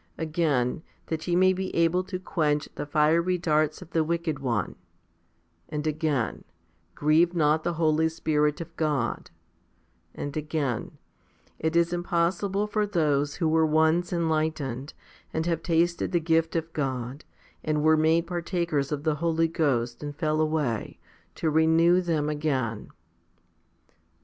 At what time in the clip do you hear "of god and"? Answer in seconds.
16.55-17.83